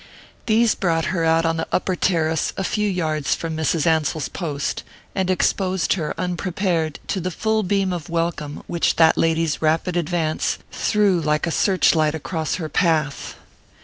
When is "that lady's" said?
8.95-9.61